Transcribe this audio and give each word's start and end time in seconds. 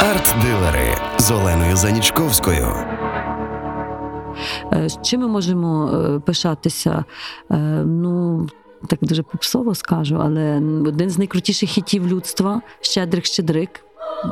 Арт-дилери 0.00 0.96
з 1.18 1.30
Оленою 1.30 1.76
Занічковською. 1.76 2.74
Е, 4.72 4.88
з 4.88 4.98
Чим 5.02 5.20
ми 5.20 5.28
можемо 5.28 5.90
е, 5.92 6.18
пишатися? 6.20 7.04
Е, 7.50 7.56
Ну, 7.84 8.46
так 8.86 8.98
дуже 9.02 9.22
попсово 9.22 9.74
скажу, 9.74 10.20
але 10.24 10.56
один 10.88 11.10
з 11.10 11.18
найкрутіших 11.18 11.70
хітів 11.70 12.06
людства 12.06 12.60
Щедрик 12.80 13.26
Щедрик. 13.26 13.80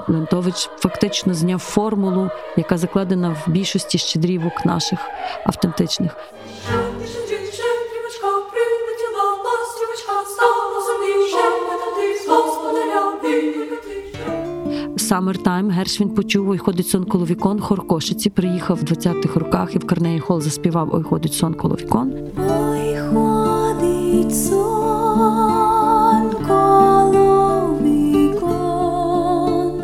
Лентович 0.08 0.70
фактично 0.78 1.34
зняв 1.34 1.58
формулу, 1.58 2.30
яка 2.56 2.78
закладена 2.78 3.36
в 3.46 3.50
більшості 3.50 3.98
щедрівок 3.98 4.66
наших 4.66 4.98
автентичних. 5.44 6.16
Summertime, 15.10 15.70
Гершвін 15.70 16.08
почув 16.08 16.48
Ой 16.48 16.58
ходить 16.58 16.88
сон 16.88 17.04
коло 17.04 17.26
вікон. 17.26 17.60
Хор 17.60 17.86
Кошиці 17.86 18.30
приїхав 18.30 18.76
в 18.76 18.80
20-х 18.80 19.40
роках 19.40 19.74
і 19.74 19.78
в 19.78 19.86
Карнеї 19.86 20.20
Хол 20.20 20.40
заспівав 20.40 20.94
Ой 20.94 21.02
ходить 21.02 21.34
сон 21.34 21.54
коло 21.54 21.74
вікон. 21.74 22.12
Ой, 22.38 22.96
ходить 23.14 24.36
сон 24.36 26.30
коло 26.48 27.68
вікон, 27.82 29.82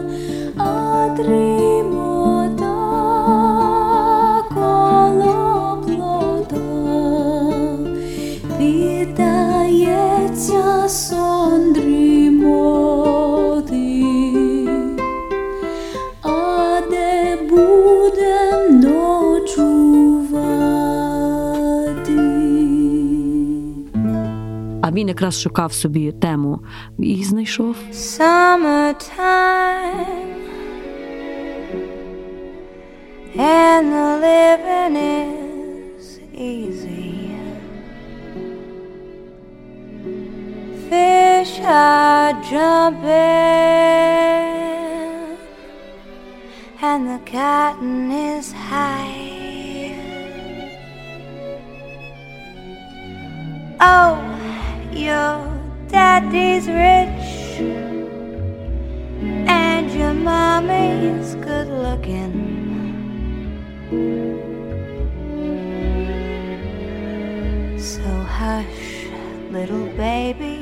а 0.58 1.08
дрімота 1.16 2.74
коло 4.54 5.78
плота. 5.86 6.56
Віддається 8.60 10.88
сон 10.88 11.21
він 24.92 25.08
якраз 25.08 25.42
шукав 25.42 25.72
собі 25.72 26.12
тему 26.12 26.60
і 26.98 27.24
знайшов. 27.24 27.76
Summertime 27.92 29.52
and 33.34 33.92
the 33.92 34.18
living 34.28 34.96
is 34.96 36.20
easy. 36.34 37.30
Fish 40.88 41.60
are 41.64 42.32
jumping 42.50 43.32
and 46.82 47.08
the 47.08 47.20
cotton 47.30 48.10
is 48.10 48.52
high. 48.52 49.32
Oh, 53.80 54.31
your 54.94 55.40
daddy's 55.88 56.66
rich 56.66 57.60
and 59.48 59.90
your 59.90 60.14
mommy's 60.14 61.34
good 61.36 61.68
looking. 61.68 62.32
So 67.78 68.10
hush, 68.38 69.06
little 69.52 69.86
baby, 69.96 70.58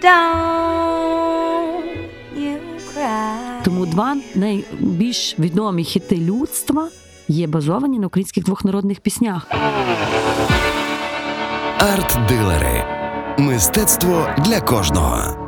don't 0.00 1.84
you 2.36 2.58
cry. 2.92 3.62
Тому 3.64 3.86
два 3.86 4.16
найбільш 4.34 5.38
відомі 5.38 5.84
хіти 5.84 6.16
людства 6.16 6.88
є 7.28 7.46
базовані 7.46 7.98
на 7.98 8.06
українських 8.06 8.44
двох 8.44 8.64
народних 8.64 9.00
піснях. 9.00 9.46
Арт-дилери. 11.78 12.95
Мистецтво 13.38 14.34
для 14.44 14.60
кожного. 14.60 15.45